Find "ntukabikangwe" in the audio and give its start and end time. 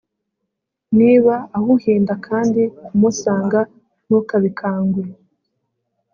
4.05-5.03